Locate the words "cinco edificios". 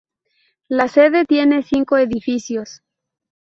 1.61-2.81